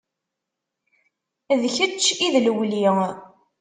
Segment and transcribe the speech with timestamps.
[1.61, 2.87] D kečč i d lewli.